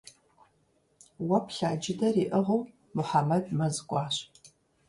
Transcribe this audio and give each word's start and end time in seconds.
Уэ 1.27 1.39
плъа 1.45 1.71
джыдэр 1.79 2.15
иӏыгъыу 2.23 2.61
Мухьэмэд 2.95 3.45
мэз 3.57 3.75
кӏуащ. 3.89 4.15